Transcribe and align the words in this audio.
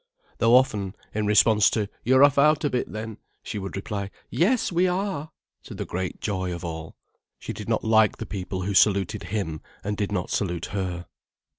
Though 0.39 0.55
often, 0.55 0.95
in 1.13 1.27
response 1.27 1.69
to 1.69 1.87
"You're 2.03 2.23
off 2.23 2.39
out 2.39 2.63
a 2.63 2.71
bit 2.71 2.91
then," 2.91 3.19
she 3.43 3.59
would 3.59 3.75
reply, 3.75 4.09
"Yes, 4.31 4.71
we 4.71 4.87
are," 4.87 5.29
to 5.61 5.75
the 5.75 5.85
great 5.85 6.19
joy 6.19 6.51
of 6.51 6.65
all. 6.65 6.95
She 7.37 7.53
did 7.53 7.69
not 7.69 7.83
like 7.83 8.17
the 8.17 8.25
people 8.25 8.63
who 8.63 8.73
saluted 8.73 9.25
him 9.25 9.61
and 9.83 9.95
did 9.95 10.11
not 10.11 10.31
salute 10.31 10.65
her. 10.73 11.05